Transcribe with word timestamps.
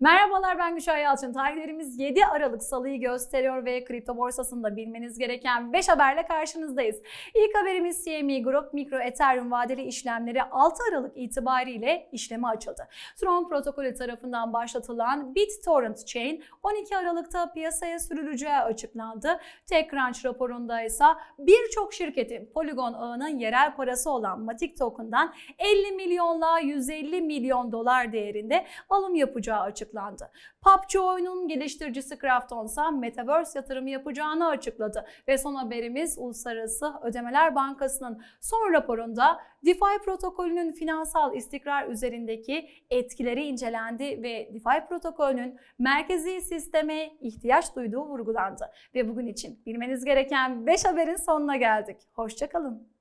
Merhabalar 0.00 0.58
ben 0.58 0.74
Gülşah 0.74 1.02
Yalçın. 1.02 1.32
Tarihlerimiz 1.32 1.98
7 1.98 2.26
Aralık 2.26 2.62
Salı'yı 2.62 3.00
gösteriyor 3.00 3.64
ve 3.64 3.84
kripto 3.84 4.16
borsasında 4.16 4.76
bilmeniz 4.76 5.18
gereken 5.18 5.72
5 5.72 5.88
haberle 5.88 6.26
karşınızdayız. 6.26 6.96
İlk 7.34 7.58
haberimiz 7.58 8.04
CME 8.04 8.40
Group 8.40 8.74
Mikro 8.74 8.98
Ethereum 8.98 9.50
vadeli 9.50 9.82
işlemleri 9.82 10.42
6 10.42 10.82
Aralık 10.90 11.12
itibariyle 11.16 12.08
işleme 12.12 12.48
açıldı. 12.48 12.88
Tron 13.16 13.48
protokolü 13.48 13.94
tarafından 13.94 14.52
başlatılan 14.52 15.34
BitTorrent 15.34 16.06
Chain 16.06 16.44
12 16.62 16.96
Aralık'ta 16.96 17.52
piyasaya 17.52 17.98
sürüleceği 17.98 18.56
açıklandı. 18.56 19.40
TechCrunch 19.66 20.24
raporunda 20.24 20.82
ise 20.82 21.04
birçok 21.38 21.94
şirketin 21.94 22.50
Polygon 22.54 22.92
ağının 22.92 23.38
yerel 23.38 23.76
parası 23.76 24.10
olan 24.10 24.40
Matic 24.40 24.74
Token'dan 24.74 25.34
50 25.58 25.92
milyonla 25.92 26.58
150 26.58 27.20
milyon 27.20 27.72
dolar 27.72 28.12
değerinde 28.12 28.66
alım 28.90 29.14
yapacağı 29.14 29.60
açıklandı. 29.60 29.77
PUBG 30.62 31.00
oyunun 31.00 31.48
geliştiricisi 31.48 32.18
Krafton 32.18 32.66
ise 32.66 32.90
Metaverse 32.98 33.58
yatırımı 33.58 33.90
yapacağını 33.90 34.48
açıkladı. 34.48 35.04
Ve 35.28 35.38
son 35.38 35.54
haberimiz 35.54 36.18
Uluslararası 36.18 36.92
Ödemeler 37.02 37.54
Bankası'nın 37.54 38.22
son 38.40 38.72
raporunda 38.72 39.40
DeFi 39.66 40.04
protokolünün 40.04 40.72
finansal 40.72 41.36
istikrar 41.36 41.88
üzerindeki 41.88 42.68
etkileri 42.90 43.44
incelendi 43.44 44.04
ve 44.04 44.50
DeFi 44.52 44.88
protokolünün 44.88 45.58
merkezi 45.78 46.40
sisteme 46.40 47.10
ihtiyaç 47.20 47.76
duyduğu 47.76 48.04
vurgulandı. 48.04 48.70
Ve 48.94 49.08
bugün 49.08 49.26
için 49.26 49.62
bilmeniz 49.66 50.04
gereken 50.04 50.66
5 50.66 50.84
haberin 50.84 51.16
sonuna 51.16 51.56
geldik. 51.56 51.96
Hoşçakalın. 52.12 52.97